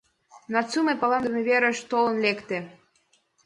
[0.53, 2.57] Нацуме палемдыме верыш толын лекте.